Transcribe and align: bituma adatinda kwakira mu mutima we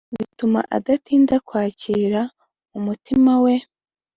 bituma 0.17 0.59
adatinda 0.77 1.35
kwakira 1.47 2.21
mu 2.71 2.79
mutima 2.87 3.31
we 3.43 3.53